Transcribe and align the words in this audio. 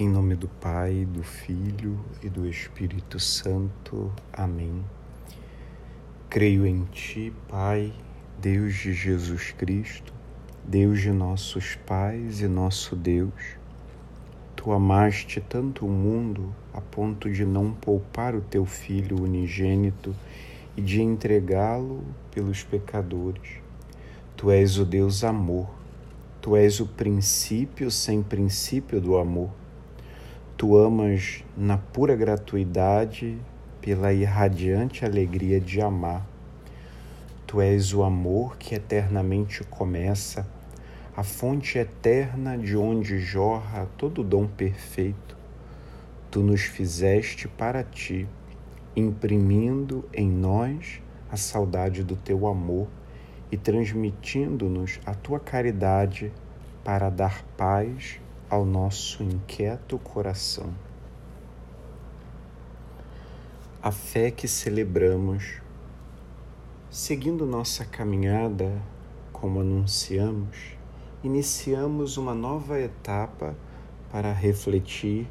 Em 0.00 0.08
nome 0.08 0.36
do 0.36 0.46
Pai, 0.46 1.04
do 1.12 1.24
Filho 1.24 1.98
e 2.22 2.28
do 2.28 2.48
Espírito 2.48 3.18
Santo. 3.18 4.12
Amém. 4.32 4.84
Creio 6.30 6.64
em 6.64 6.84
Ti, 6.84 7.32
Pai, 7.48 7.92
Deus 8.40 8.76
de 8.76 8.92
Jesus 8.92 9.50
Cristo, 9.50 10.12
Deus 10.64 11.00
de 11.00 11.10
nossos 11.10 11.74
pais 11.84 12.40
e 12.40 12.46
nosso 12.46 12.94
Deus. 12.94 13.58
Tu 14.54 14.70
amaste 14.70 15.40
tanto 15.40 15.84
o 15.84 15.90
mundo 15.90 16.54
a 16.72 16.80
ponto 16.80 17.28
de 17.28 17.44
não 17.44 17.72
poupar 17.72 18.36
o 18.36 18.40
Teu 18.40 18.64
Filho 18.64 19.20
unigênito 19.20 20.14
e 20.76 20.80
de 20.80 21.02
entregá-lo 21.02 22.04
pelos 22.30 22.62
pecadores. 22.62 23.58
Tu 24.36 24.48
és 24.48 24.78
o 24.78 24.84
Deus 24.84 25.24
amor. 25.24 25.68
Tu 26.40 26.54
és 26.54 26.78
o 26.78 26.86
princípio 26.86 27.90
sem 27.90 28.22
princípio 28.22 29.00
do 29.00 29.18
amor 29.18 29.50
Tu 30.58 30.76
amas 30.76 31.44
na 31.56 31.78
pura 31.78 32.16
gratuidade, 32.16 33.38
pela 33.80 34.12
irradiante 34.12 35.04
alegria 35.04 35.60
de 35.60 35.80
amar. 35.80 36.26
Tu 37.46 37.60
és 37.60 37.94
o 37.94 38.02
amor 38.02 38.56
que 38.56 38.74
eternamente 38.74 39.62
começa, 39.62 40.44
a 41.16 41.22
fonte 41.22 41.78
eterna 41.78 42.58
de 42.58 42.76
onde 42.76 43.20
jorra 43.20 43.86
todo 43.96 44.24
dom 44.24 44.48
perfeito. 44.48 45.36
Tu 46.28 46.40
nos 46.40 46.62
fizeste 46.62 47.46
para 47.46 47.84
ti, 47.84 48.26
imprimindo 48.96 50.04
em 50.12 50.28
nós 50.28 51.00
a 51.30 51.36
saudade 51.36 52.02
do 52.02 52.16
teu 52.16 52.48
amor 52.48 52.88
e 53.52 53.56
transmitindo-nos 53.56 54.98
a 55.06 55.14
tua 55.14 55.38
caridade 55.38 56.32
para 56.82 57.10
dar 57.10 57.44
paz 57.56 58.20
ao 58.50 58.64
nosso 58.64 59.22
inquieto 59.22 59.98
coração. 59.98 60.72
A 63.82 63.92
fé 63.92 64.30
que 64.30 64.48
celebramos, 64.48 65.60
seguindo 66.88 67.44
nossa 67.44 67.84
caminhada, 67.84 68.72
como 69.32 69.60
anunciamos, 69.60 70.78
iniciamos 71.22 72.16
uma 72.16 72.34
nova 72.34 72.80
etapa 72.80 73.54
para 74.10 74.32
refletir 74.32 75.28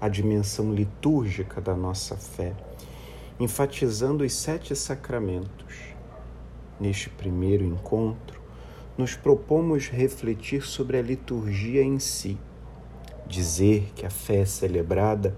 a 0.00 0.08
dimensão 0.08 0.72
litúrgica 0.72 1.60
da 1.60 1.74
nossa 1.74 2.16
fé, 2.16 2.54
enfatizando 3.40 4.22
os 4.22 4.32
sete 4.32 4.76
sacramentos. 4.76 5.92
Neste 6.78 7.10
primeiro 7.10 7.64
encontro, 7.64 8.40
nos 8.96 9.16
propomos 9.16 9.88
refletir 9.88 10.62
sobre 10.62 10.98
a 10.98 11.02
liturgia 11.02 11.82
em 11.82 11.98
si 11.98 12.38
Dizer 13.30 13.92
que 13.94 14.04
a 14.04 14.10
fé 14.10 14.38
é 14.38 14.44
celebrada 14.44 15.36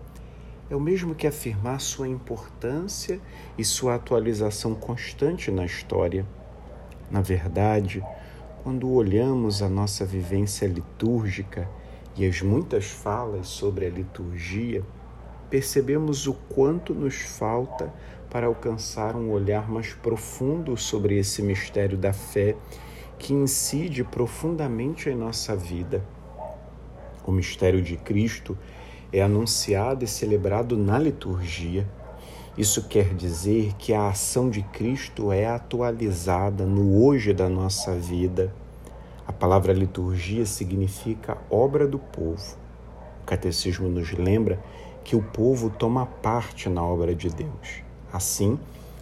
é 0.70 0.74
o 0.74 0.80
mesmo 0.80 1.14
que 1.14 1.26
afirmar 1.26 1.78
sua 1.78 2.08
importância 2.08 3.20
e 3.58 3.62
sua 3.62 3.96
atualização 3.96 4.74
constante 4.74 5.50
na 5.50 5.66
história. 5.66 6.24
Na 7.10 7.20
verdade, 7.20 8.02
quando 8.62 8.90
olhamos 8.90 9.60
a 9.60 9.68
nossa 9.68 10.06
vivência 10.06 10.66
litúrgica 10.66 11.68
e 12.16 12.26
as 12.26 12.40
muitas 12.40 12.86
falas 12.86 13.48
sobre 13.48 13.84
a 13.84 13.90
liturgia, 13.90 14.82
percebemos 15.50 16.26
o 16.26 16.32
quanto 16.32 16.94
nos 16.94 17.16
falta 17.16 17.92
para 18.30 18.46
alcançar 18.46 19.14
um 19.14 19.30
olhar 19.30 19.70
mais 19.70 19.92
profundo 19.92 20.78
sobre 20.78 21.18
esse 21.18 21.42
mistério 21.42 21.98
da 21.98 22.14
fé 22.14 22.56
que 23.18 23.34
incide 23.34 24.02
profundamente 24.02 25.10
em 25.10 25.14
nossa 25.14 25.54
vida. 25.54 26.02
O 27.24 27.32
mistério 27.32 27.80
de 27.80 27.96
Cristo 27.96 28.56
é 29.12 29.22
anunciado 29.22 30.04
e 30.04 30.08
celebrado 30.08 30.76
na 30.76 30.98
liturgia. 30.98 31.86
Isso 32.56 32.88
quer 32.88 33.14
dizer 33.14 33.74
que 33.78 33.94
a 33.94 34.08
ação 34.08 34.50
de 34.50 34.62
Cristo 34.62 35.32
é 35.32 35.46
atualizada 35.46 36.66
no 36.66 37.02
hoje 37.04 37.32
da 37.32 37.48
nossa 37.48 37.94
vida. 37.94 38.52
A 39.26 39.32
palavra 39.32 39.72
liturgia 39.72 40.44
significa 40.44 41.38
obra 41.48 41.86
do 41.86 41.98
povo. 41.98 42.56
O 43.22 43.24
catecismo 43.24 43.88
nos 43.88 44.12
lembra 44.12 44.62
que 45.04 45.16
o 45.16 45.22
povo 45.22 45.70
toma 45.70 46.06
parte 46.06 46.68
na 46.68 46.82
obra 46.82 47.14
de 47.14 47.30
Deus. 47.30 47.82
Assim, 48.12 48.58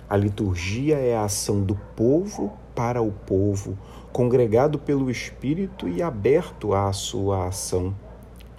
a 0.08 0.16
liturgia 0.16 0.96
é 0.96 1.16
a 1.16 1.24
ação 1.24 1.62
do 1.62 1.74
povo 1.96 2.52
para 2.74 3.00
o 3.00 3.12
povo, 3.12 3.78
congregado 4.12 4.78
pelo 4.78 5.10
Espírito 5.10 5.88
e 5.88 6.02
aberto 6.02 6.74
à 6.74 6.92
sua 6.92 7.46
ação. 7.46 7.94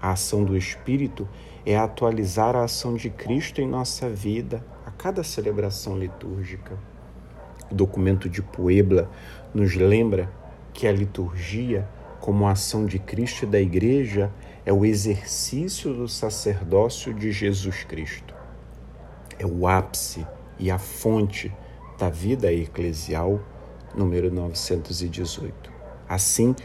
A 0.01 0.13
ação 0.13 0.43
do 0.43 0.57
Espírito 0.57 1.29
é 1.63 1.77
atualizar 1.77 2.55
a 2.55 2.63
ação 2.63 2.95
de 2.95 3.09
Cristo 3.09 3.61
em 3.61 3.67
nossa 3.67 4.09
vida 4.09 4.65
a 4.83 4.89
cada 4.89 5.23
celebração 5.23 5.95
litúrgica. 5.95 6.75
O 7.71 7.75
documento 7.75 8.27
de 8.27 8.41
Puebla 8.41 9.09
nos 9.53 9.75
lembra 9.75 10.31
que 10.73 10.87
a 10.87 10.91
liturgia, 10.91 11.87
como 12.19 12.47
ação 12.47 12.85
de 12.85 12.97
Cristo 12.97 13.43
e 13.43 13.47
da 13.47 13.61
Igreja, 13.61 14.31
é 14.65 14.73
o 14.73 14.83
exercício 14.85 15.93
do 15.93 16.07
sacerdócio 16.07 17.13
de 17.13 17.31
Jesus 17.31 17.83
Cristo. 17.83 18.33
É 19.37 19.45
o 19.45 19.67
ápice 19.67 20.25
e 20.57 20.71
a 20.71 20.79
fonte 20.79 21.53
da 21.99 22.09
vida 22.09 22.51
eclesial, 22.51 23.39
número 23.95 24.33
918. 24.33 25.71
Assim, 26.09 26.55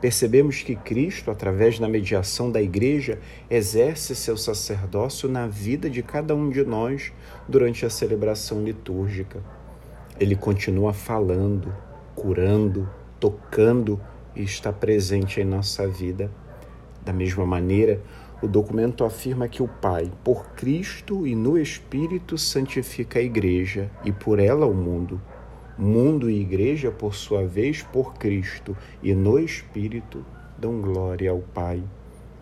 Percebemos 0.00 0.62
que 0.62 0.76
Cristo, 0.76 1.28
através 1.28 1.80
da 1.80 1.88
mediação 1.88 2.52
da 2.52 2.62
Igreja, 2.62 3.18
exerce 3.50 4.14
seu 4.14 4.36
sacerdócio 4.36 5.28
na 5.28 5.48
vida 5.48 5.90
de 5.90 6.04
cada 6.04 6.36
um 6.36 6.50
de 6.50 6.64
nós 6.64 7.12
durante 7.48 7.84
a 7.84 7.90
celebração 7.90 8.62
litúrgica. 8.62 9.42
Ele 10.20 10.36
continua 10.36 10.92
falando, 10.92 11.74
curando, 12.14 12.88
tocando 13.18 14.00
e 14.36 14.42
está 14.42 14.72
presente 14.72 15.40
em 15.40 15.44
nossa 15.44 15.88
vida. 15.88 16.30
Da 17.04 17.12
mesma 17.12 17.44
maneira, 17.44 18.00
o 18.40 18.46
documento 18.46 19.04
afirma 19.04 19.48
que 19.48 19.64
o 19.64 19.66
Pai, 19.66 20.12
por 20.22 20.50
Cristo 20.50 21.26
e 21.26 21.34
no 21.34 21.58
Espírito, 21.58 22.38
santifica 22.38 23.18
a 23.18 23.22
Igreja 23.22 23.90
e 24.04 24.12
por 24.12 24.38
ela 24.38 24.64
o 24.64 24.74
mundo 24.74 25.20
Mundo 25.78 26.28
e 26.28 26.40
igreja, 26.40 26.90
por 26.90 27.14
sua 27.14 27.46
vez, 27.46 27.84
por 27.84 28.14
Cristo 28.14 28.76
e 29.00 29.14
no 29.14 29.38
Espírito, 29.38 30.26
dão 30.58 30.80
glória 30.80 31.30
ao 31.30 31.38
Pai. 31.38 31.80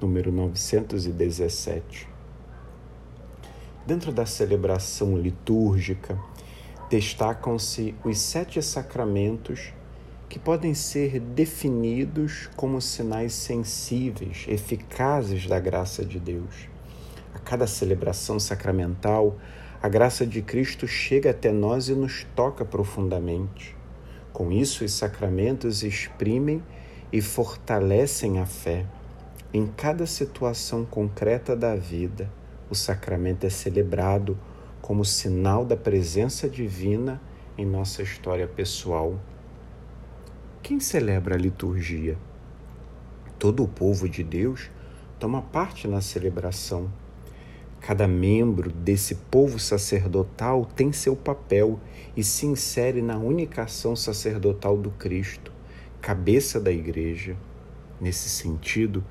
Número 0.00 0.32
917. 0.32 2.08
Dentro 3.86 4.10
da 4.10 4.24
celebração 4.24 5.18
litúrgica, 5.18 6.18
destacam-se 6.88 7.94
os 8.02 8.18
sete 8.18 8.62
sacramentos 8.62 9.70
que 10.30 10.38
podem 10.38 10.72
ser 10.72 11.20
definidos 11.20 12.48
como 12.56 12.80
sinais 12.80 13.34
sensíveis, 13.34 14.46
eficazes 14.48 15.46
da 15.46 15.60
graça 15.60 16.02
de 16.06 16.18
Deus. 16.18 16.70
A 17.34 17.38
cada 17.38 17.66
celebração 17.66 18.40
sacramental, 18.40 19.36
a 19.82 19.88
graça 19.88 20.26
de 20.26 20.40
Cristo 20.40 20.86
chega 20.86 21.30
até 21.30 21.52
nós 21.52 21.88
e 21.88 21.94
nos 21.94 22.24
toca 22.34 22.64
profundamente. 22.64 23.76
Com 24.32 24.50
isso, 24.50 24.84
os 24.84 24.92
sacramentos 24.92 25.82
exprimem 25.82 26.62
e 27.12 27.20
fortalecem 27.20 28.40
a 28.40 28.46
fé. 28.46 28.86
Em 29.52 29.66
cada 29.66 30.06
situação 30.06 30.84
concreta 30.84 31.54
da 31.54 31.76
vida, 31.76 32.30
o 32.70 32.74
sacramento 32.74 33.46
é 33.46 33.50
celebrado 33.50 34.38
como 34.80 35.04
sinal 35.04 35.64
da 35.64 35.76
presença 35.76 36.48
divina 36.48 37.20
em 37.56 37.64
nossa 37.64 38.02
história 38.02 38.46
pessoal. 38.46 39.18
Quem 40.62 40.80
celebra 40.80 41.34
a 41.34 41.38
liturgia? 41.38 42.18
Todo 43.38 43.62
o 43.62 43.68
povo 43.68 44.08
de 44.08 44.22
Deus 44.22 44.70
toma 45.18 45.42
parte 45.42 45.86
na 45.86 46.00
celebração 46.00 46.90
Cada 47.86 48.08
membro 48.08 48.68
desse 48.72 49.14
povo 49.14 49.60
sacerdotal 49.60 50.64
tem 50.64 50.90
seu 50.90 51.14
papel 51.14 51.78
e 52.16 52.24
se 52.24 52.44
insere 52.44 53.00
na 53.00 53.16
única 53.16 53.62
ação 53.62 53.94
sacerdotal 53.94 54.76
do 54.76 54.90
Cristo, 54.90 55.52
cabeça 56.00 56.58
da 56.58 56.72
Igreja. 56.72 57.36
Nesse 58.00 58.28
sentido, 58.28 59.04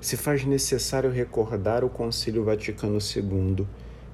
se 0.00 0.16
faz 0.16 0.44
necessário 0.44 1.10
recordar 1.10 1.82
o 1.82 1.90
Concílio 1.90 2.44
Vaticano 2.44 2.98
II, 3.00 3.66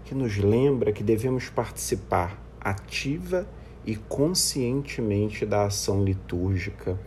que 0.06 0.14
nos 0.14 0.38
lembra 0.38 0.92
que 0.92 1.02
devemos 1.02 1.50
participar 1.50 2.42
ativa 2.58 3.46
e 3.84 3.96
conscientemente 3.96 5.44
da 5.44 5.66
ação 5.66 6.02
litúrgica 6.02 6.98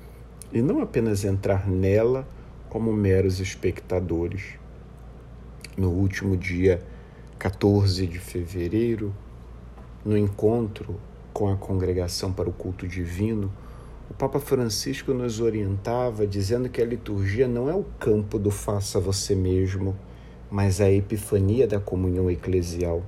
e 0.53 0.61
não 0.61 0.79
apenas 0.79 1.25
entrar 1.25 1.67
nela 1.67 2.27
como 2.69 2.93
meros 2.93 3.39
espectadores. 3.39 4.59
No 5.75 5.89
último 5.89 6.37
dia 6.37 6.83
14 7.39 8.05
de 8.05 8.19
fevereiro, 8.19 9.15
no 10.03 10.17
encontro 10.17 10.99
com 11.31 11.47
a 11.47 11.55
congregação 11.55 12.33
para 12.33 12.49
o 12.49 12.51
culto 12.51 12.85
divino, 12.85 13.49
o 14.11 14.13
Papa 14.13 14.41
Francisco 14.41 15.13
nos 15.13 15.39
orientava 15.39 16.27
dizendo 16.27 16.67
que 16.67 16.81
a 16.81 16.85
liturgia 16.85 17.47
não 17.47 17.69
é 17.69 17.73
o 17.73 17.85
campo 17.97 18.37
do 18.37 18.51
faça 18.51 18.99
você 18.99 19.35
mesmo, 19.35 19.95
mas 20.51 20.81
a 20.81 20.91
epifania 20.91 21.65
da 21.65 21.79
comunhão 21.79 22.29
eclesial. 22.29 23.03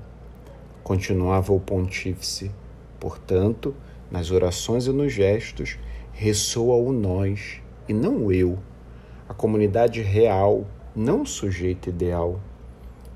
Continuava 0.82 1.52
o 1.52 1.60
pontífice. 1.60 2.52
Portanto, 3.02 3.76
nas 4.10 4.32
orações 4.32 4.88
e 4.88 4.94
nos 4.94 5.12
gestos, 5.12 5.78
ressoa 6.14 6.78
o 6.78 6.94
nós 6.94 7.62
e 7.86 7.94
não 7.94 8.28
o 8.28 8.32
eu, 8.32 8.58
a 9.28 9.34
comunidade 9.34 10.02
real, 10.02 10.66
não 10.96 11.24
o 11.24 11.28
sujeito 11.28 11.90
ideal. 11.90 12.40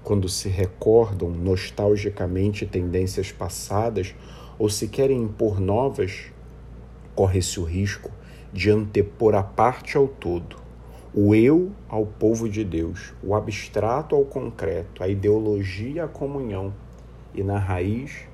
Quando 0.05 0.29
se 0.29 0.49
recordam 0.49 1.31
nostalgicamente 1.31 2.63
tendências 2.63 3.31
passadas 3.31 4.13
ou 4.59 4.69
se 4.69 4.87
querem 4.87 5.23
impor 5.23 5.59
novas, 5.59 6.31
corre-se 7.15 7.59
o 7.59 7.63
risco 7.63 8.11
de 8.53 8.69
antepor 8.69 9.33
a 9.33 9.41
parte 9.41 9.97
ao 9.97 10.07
todo, 10.07 10.57
o 11.11 11.33
eu 11.33 11.71
ao 11.89 12.05
povo 12.05 12.47
de 12.47 12.63
Deus, 12.63 13.15
o 13.23 13.33
abstrato 13.33 14.15
ao 14.15 14.23
concreto, 14.23 15.01
a 15.01 15.07
ideologia 15.07 16.03
à 16.03 16.07
comunhão 16.07 16.71
e, 17.33 17.41
na 17.41 17.57
raiz, 17.57 18.27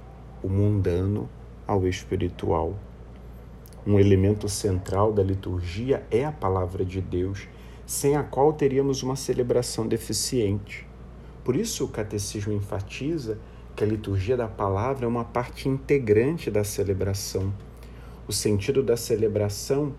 o 0.44 0.50
mundano 0.50 1.30
ao 1.66 1.88
espiritual. 1.88 2.76
Um 3.88 3.98
elemento 3.98 4.50
central 4.50 5.14
da 5.14 5.24
liturgia 5.24 6.06
é 6.12 6.26
a 6.26 6.34
palavra 6.34 6.84
de 6.84 7.00
Deus, 7.00 7.48
sem 7.86 8.18
a 8.18 8.24
qual 8.24 8.52
teríamos 8.52 9.02
uma 9.04 9.16
celebração 9.16 9.88
deficiente. 9.88 10.91
Por 11.44 11.56
isso, 11.56 11.86
o 11.86 11.88
catecismo 11.88 12.54
enfatiza 12.54 13.38
que 13.76 13.84
a 13.84 13.88
liturgia 13.88 14.38
da 14.38 14.48
palavra 14.48 15.06
é 15.06 15.08
uma 15.08 15.26
parte 15.26 15.68
integrante 15.68 16.52
da 16.52 16.64
celebração. 16.64 17.54
O 18.28 18.32
sentido 18.34 18.84
da 18.84 18.96
celebração 18.96 19.94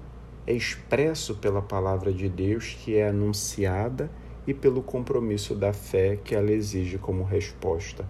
é 0.47 0.53
expresso 0.53 1.37
pela 1.37 1.63
palavra 1.63 2.13
de 2.13 2.29
Deus 2.29 2.77
que 2.81 2.97
é 2.97 3.09
anunciada 3.09 4.11
e 4.47 4.53
pelo 4.53 4.83
compromisso 4.83 5.55
da 5.55 5.73
fé 5.73 6.17
que 6.17 6.35
ela 6.35 6.51
exige 6.51 6.99
como 6.99 7.25
resposta. 7.25 8.05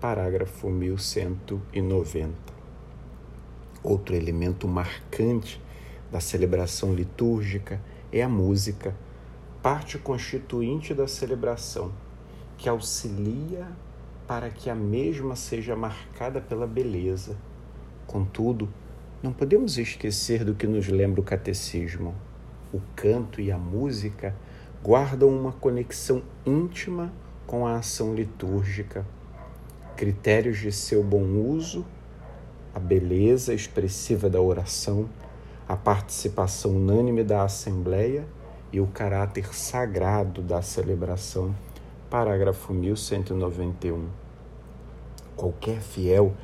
Parágrafo 0.00 0.70
1190. 0.70 2.34
Outro 3.82 4.14
elemento 4.14 4.68
marcante 4.68 5.60
da 6.10 6.20
celebração 6.20 6.94
litúrgica 6.94 7.80
é 8.12 8.22
a 8.22 8.28
música, 8.28 8.96
parte 9.62 9.98
constituinte 9.98 10.94
da 10.94 11.06
celebração, 11.06 11.92
que 12.58 12.68
auxilia 12.68 13.66
para 14.26 14.50
que 14.50 14.68
a 14.68 14.74
mesma 14.74 15.34
seja 15.34 15.74
marcada 15.74 16.38
pela 16.38 16.66
beleza. 16.66 17.34
Contudo, 18.06 18.68
não 19.22 19.32
podemos 19.32 19.78
esquecer 19.78 20.44
do 20.44 20.54
que 20.54 20.66
nos 20.66 20.86
lembra 20.88 21.22
o 21.22 21.24
catecismo. 21.24 22.14
O 22.70 22.82
canto 22.94 23.40
e 23.40 23.50
a 23.50 23.56
música 23.56 24.36
guardam 24.84 25.30
uma 25.30 25.52
conexão 25.52 26.22
íntima 26.44 27.10
com 27.46 27.66
a 27.66 27.76
ação 27.76 28.14
litúrgica. 28.14 29.06
Critérios 29.96 30.58
de 30.58 30.70
seu 30.70 31.02
bom 31.02 31.24
uso 31.24 31.86
a 32.74 32.80
beleza 32.80 33.52
expressiva 33.52 34.30
da 34.30 34.40
oração, 34.40 35.08
a 35.66 35.76
participação 35.76 36.76
unânime 36.76 37.24
da 37.24 37.42
Assembleia 37.42 38.24
e 38.72 38.80
o 38.80 38.86
caráter 38.86 39.52
sagrado 39.52 40.40
da 40.40 40.62
celebração. 40.62 41.54
Parágrafo 42.10 42.72
1191. 42.72 44.06
Qualquer 45.36 45.82
fiel 45.82 46.34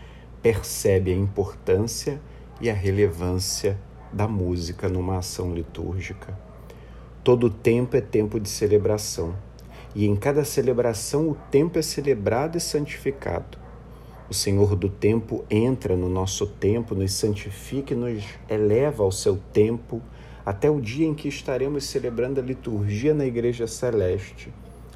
percebe 0.42 1.10
a 1.10 1.16
importância 1.16 2.20
e 2.60 2.68
a 2.68 2.74
relevância 2.74 3.80
da 4.12 4.28
música 4.28 4.90
numa 4.90 5.16
ação 5.16 5.54
litúrgica. 5.54 6.38
Todo 7.24 7.48
tempo 7.48 7.96
é 7.96 8.02
tempo 8.02 8.38
de 8.38 8.46
celebração, 8.46 9.34
e 9.94 10.04
em 10.06 10.14
cada 10.14 10.44
celebração 10.44 11.30
o 11.30 11.34
tempo 11.50 11.78
é 11.78 11.82
celebrado 11.82 12.58
e 12.58 12.60
santificado. 12.60 13.56
O 14.28 14.34
Senhor 14.34 14.76
do 14.76 14.90
tempo 14.90 15.46
entra 15.48 15.96
no 15.96 16.10
nosso 16.10 16.46
tempo, 16.46 16.94
nos 16.94 17.14
santifica 17.14 17.94
e 17.94 17.96
nos 17.96 18.22
eleva 18.50 19.02
ao 19.02 19.10
seu 19.10 19.38
tempo 19.50 20.02
até 20.44 20.68
o 20.68 20.78
dia 20.78 21.06
em 21.06 21.14
que 21.14 21.26
estaremos 21.26 21.84
celebrando 21.84 22.38
a 22.38 22.42
liturgia 22.42 23.14
na 23.14 23.24
Igreja 23.24 23.66
Celeste 23.66 24.52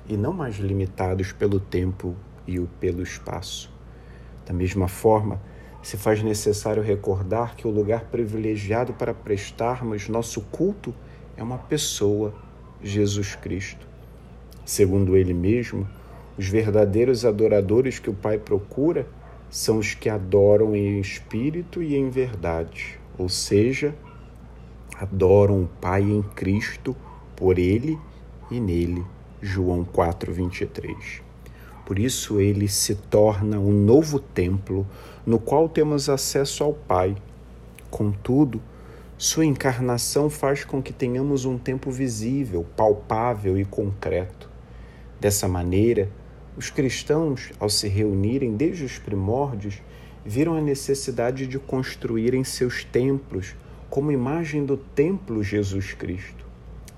e 0.08 0.16
não 0.16 0.32
mais 0.32 0.56
limitados 0.56 1.32
pelo 1.32 1.60
tempo 1.60 2.16
e 2.46 2.58
pelo 2.81 3.02
espaço. 3.02 3.70
Da 4.46 4.55
mesma 4.55 4.88
forma, 4.88 5.40
se 5.82 5.96
faz 5.96 6.22
necessário 6.22 6.82
recordar 6.82 7.55
que 7.55 7.66
o 7.66 7.70
lugar 7.70 8.05
privilegiado 8.06 8.93
para 8.93 9.12
prestarmos 9.14 10.08
nosso 10.08 10.40
culto 10.40 10.94
é 11.37 11.43
uma 11.43 11.58
pessoa, 11.58 12.34
Jesus 12.82 13.34
Cristo. 13.34 13.87
Segundo 14.64 15.16
ele 15.16 15.34
mesmo, 15.34 15.88
os 16.37 16.49
verdadeiros 16.49 17.25
adoradores 17.25 17.99
que 17.99 18.11
o 18.11 18.14
Pai 18.14 18.38
procura 18.38 19.06
são 19.50 19.78
os 19.78 19.94
que 19.94 20.08
adoram 20.08 20.75
em 20.76 21.00
espírito 21.00 21.82
e 21.82 21.96
em 21.96 22.11
verdade, 22.11 23.00
ou 23.16 23.28
seja, 23.28 23.94
adoram 24.99 25.62
o 25.62 25.69
Pai 25.81 26.02
em 26.02 26.22
Cristo, 26.22 26.94
por 27.34 27.58
Ele 27.58 27.99
e 28.50 28.61
nele. 28.61 29.04
João 29.40 29.85
4:23. 29.85 31.23
Por 31.87 31.99
isso 31.99 32.40
ele 32.40 32.69
se 32.69 32.94
torna 32.94 33.58
um 33.58 33.73
novo 33.73 34.19
templo 34.19 34.87
no 35.25 35.38
qual 35.38 35.69
temos 35.69 36.08
acesso 36.08 36.64
ao 36.64 36.73
Pai. 36.73 37.17
Contudo, 37.90 38.61
sua 39.17 39.44
encarnação 39.44 40.29
faz 40.29 40.64
com 40.64 40.82
que 40.82 40.93
tenhamos 40.93 41.44
um 41.44 41.56
tempo 41.56 41.90
visível, 41.90 42.67
palpável 42.76 43.58
e 43.58 43.64
concreto. 43.64 44.49
Dessa 45.20 45.49
maneira, 45.49 46.08
os 46.56 46.70
cristãos, 46.70 47.50
ao 47.58 47.70
se 47.70 47.88
reunirem 47.88 48.56
desde 48.56 48.85
os 48.85 48.99
primórdios, 48.99 49.81
viram 50.25 50.55
a 50.55 50.61
necessidade 50.61 51.46
de 51.46 51.58
construírem 51.58 52.44
seus 52.44 52.85
templos 52.85 53.56
como 53.88 54.12
imagem 54.12 54.64
do 54.67 54.76
templo 54.76 55.43
Jesus 55.43 55.94
Cristo. 55.94 56.46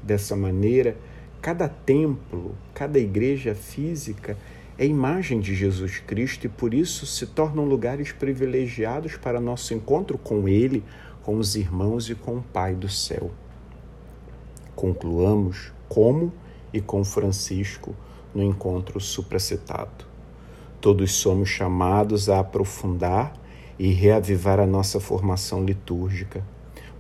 Dessa 0.03 0.35
maneira, 0.35 0.97
cada 1.41 1.69
templo, 1.69 2.55
cada 2.75 2.99
igreja 2.99 3.55
física 3.55 4.37
é 4.79 4.85
imagem 4.85 5.41
de 5.41 5.55
Jesus 5.55 5.99
Cristo 5.99 6.47
e 6.47 6.49
por 6.49 6.75
isso 6.75 7.07
se 7.07 7.27
tornam 7.27 7.65
lugares 7.65 8.13
privilegiados 8.13 9.17
para 9.17 9.41
nosso 9.41 9.75
encontro 9.75 10.19
com 10.19 10.49
Ele, 10.49 10.85
com 11.23 11.37
os 11.37 11.57
irmãos 11.57 12.09
e 12.09 12.15
com 12.15 12.37
o 12.37 12.43
Pai 12.43 12.75
do 12.75 12.89
céu. 12.89 13.31
Concluamos 14.75 15.73
como 15.89 16.33
e 16.73 16.81
com 16.81 17.05
Francisco 17.05 17.95
no 18.35 18.43
encontro 18.43 19.01
supracitado. 19.01 20.05
Todos 20.81 21.13
somos 21.13 21.49
chamados 21.49 22.31
a 22.31 22.41
aprofundar 22.41 23.35
e 23.79 23.93
reavivar 23.93 24.61
a 24.61 24.67
nossa 24.67 25.01
formação 25.01 25.65
litúrgica, 25.65 26.45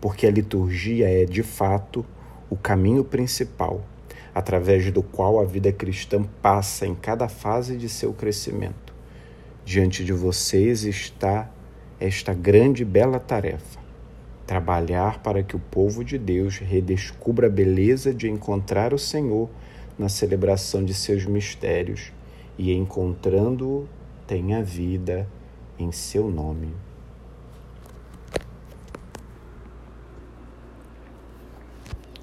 porque 0.01 0.27
a 0.27 0.31
liturgia 0.31 1.09
é, 1.09 1.25
de 1.25 1.43
fato, 1.43 2.05
o 2.51 2.57
caminho 2.57 3.05
principal 3.05 3.83
através 4.35 4.91
do 4.93 5.03
qual 5.03 5.41
a 5.41 5.45
vida 5.45 5.73
cristã 5.73 6.23
passa 6.41 6.87
em 6.87 6.95
cada 6.95 7.29
fase 7.29 7.77
de 7.77 7.89
seu 7.89 8.13
crescimento. 8.13 8.95
Diante 9.65 10.05
de 10.05 10.13
vocês 10.13 10.85
está 10.85 11.51
esta 11.99 12.33
grande 12.33 12.83
e 12.83 12.87
bela 12.87 13.19
tarefa: 13.19 13.79
trabalhar 14.47 15.23
para 15.23 15.43
que 15.43 15.55
o 15.55 15.61
povo 15.61 16.05
de 16.05 16.19
Deus 16.19 16.59
redescubra 16.59 17.47
a 17.47 17.51
beleza 17.51 18.13
de 18.13 18.29
encontrar 18.29 18.95
o 18.95 18.99
Senhor 18.99 19.49
na 19.99 20.09
celebração 20.09 20.85
de 20.85 20.95
seus 20.95 21.27
mistérios 21.27 22.13
e, 22.57 22.73
encontrando-o, 22.73 23.87
tenha 24.27 24.63
vida 24.63 25.29
em 25.79 25.93
seu 25.93 26.31
nome. 26.31 26.73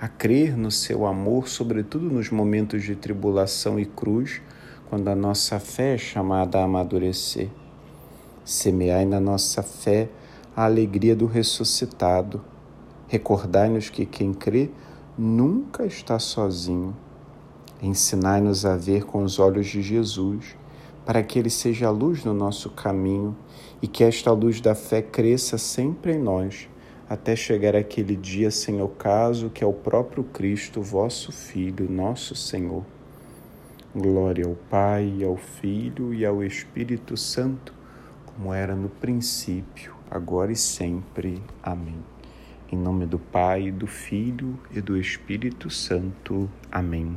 a 0.00 0.08
crer 0.08 0.56
no 0.56 0.70
seu 0.70 1.06
amor, 1.06 1.48
sobretudo 1.48 2.10
nos 2.10 2.30
momentos 2.30 2.82
de 2.82 2.94
tribulação 2.94 3.78
e 3.78 3.86
cruz, 3.86 4.40
quando 4.88 5.08
a 5.08 5.14
nossa 5.14 5.58
fé 5.58 5.94
é 5.94 5.98
chamada 5.98 6.60
a 6.60 6.64
amadurecer. 6.64 7.48
Semeai 8.44 9.04
na 9.04 9.18
nossa 9.18 9.62
fé 9.62 10.08
a 10.54 10.64
alegria 10.64 11.16
do 11.16 11.26
ressuscitado. 11.26 12.44
Recordai-nos 13.08 13.90
que 13.90 14.06
quem 14.06 14.32
crê 14.32 14.70
nunca 15.18 15.86
está 15.86 16.18
sozinho 16.18 16.94
Ensinai-nos 17.82 18.64
a 18.64 18.74
ver 18.74 19.04
com 19.04 19.22
os 19.22 19.38
olhos 19.38 19.66
de 19.66 19.82
Jesus, 19.82 20.56
para 21.04 21.22
que 21.22 21.38
ele 21.38 21.50
seja 21.50 21.88
a 21.88 21.90
luz 21.90 22.24
no 22.24 22.32
nosso 22.32 22.70
caminho 22.70 23.36
e 23.82 23.86
que 23.86 24.02
esta 24.02 24.32
luz 24.32 24.60
da 24.60 24.74
fé 24.74 25.02
cresça 25.02 25.58
sempre 25.58 26.14
em 26.14 26.18
nós, 26.18 26.68
até 27.08 27.36
chegar 27.36 27.76
aquele 27.76 28.16
dia 28.16 28.50
sem 28.50 28.82
ocaso 28.82 29.50
que 29.50 29.62
é 29.62 29.66
o 29.66 29.72
próprio 29.72 30.24
Cristo, 30.24 30.82
vosso 30.82 31.30
Filho, 31.30 31.88
nosso 31.90 32.34
Senhor. 32.34 32.84
Glória 33.94 34.44
ao 34.44 34.54
Pai, 34.54 35.22
ao 35.24 35.36
Filho 35.36 36.12
e 36.12 36.26
ao 36.26 36.42
Espírito 36.42 37.16
Santo, 37.16 37.72
como 38.26 38.52
era 38.52 38.74
no 38.74 38.88
princípio, 38.88 39.94
agora 40.10 40.52
e 40.52 40.56
sempre. 40.56 41.40
Amém. 41.62 42.04
Em 42.70 42.76
nome 42.76 43.06
do 43.06 43.18
Pai, 43.18 43.70
do 43.70 43.86
Filho 43.86 44.58
e 44.72 44.80
do 44.80 44.96
Espírito 44.98 45.70
Santo. 45.70 46.50
Amém. 46.70 47.16